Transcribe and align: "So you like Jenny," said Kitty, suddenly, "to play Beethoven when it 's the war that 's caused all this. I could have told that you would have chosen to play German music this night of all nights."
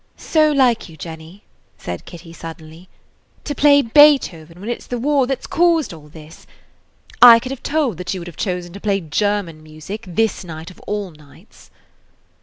"So 0.17 0.47
you 0.49 0.55
like 0.55 0.79
Jenny," 0.87 1.43
said 1.77 2.05
Kitty, 2.05 2.33
suddenly, 2.33 2.89
"to 3.43 3.53
play 3.53 3.83
Beethoven 3.83 4.59
when 4.59 4.67
it 4.71 4.81
's 4.81 4.87
the 4.87 4.97
war 4.97 5.27
that 5.27 5.43
's 5.43 5.45
caused 5.45 5.93
all 5.93 6.07
this. 6.07 6.47
I 7.21 7.37
could 7.37 7.51
have 7.51 7.61
told 7.61 7.97
that 7.97 8.11
you 8.11 8.19
would 8.19 8.25
have 8.27 8.35
chosen 8.35 8.73
to 8.73 8.81
play 8.81 8.99
German 8.99 9.61
music 9.61 10.05
this 10.07 10.43
night 10.43 10.71
of 10.71 10.79
all 10.87 11.11
nights." 11.11 11.69